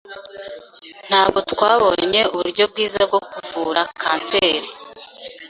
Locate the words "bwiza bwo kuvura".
2.71-3.81